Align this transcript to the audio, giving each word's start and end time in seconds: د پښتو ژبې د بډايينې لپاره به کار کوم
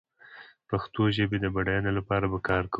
د 0.03 0.03
پښتو 0.69 1.01
ژبې 1.15 1.37
د 1.41 1.45
بډايينې 1.55 1.91
لپاره 1.99 2.25
به 2.31 2.39
کار 2.47 2.63
کوم 2.65 2.69